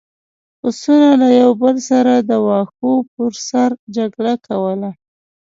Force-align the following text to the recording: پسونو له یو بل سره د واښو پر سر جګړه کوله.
پسونو 0.59 1.09
له 1.21 1.27
یو 1.41 1.49
بل 1.61 1.75
سره 1.89 2.13
د 2.29 2.31
واښو 2.45 2.93
پر 3.13 3.31
سر 3.47 3.69
جګړه 3.95 4.33
کوله. 4.47 4.91